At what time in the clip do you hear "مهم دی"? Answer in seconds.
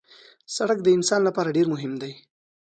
1.73-2.13